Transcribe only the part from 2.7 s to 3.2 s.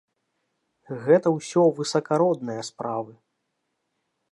справы.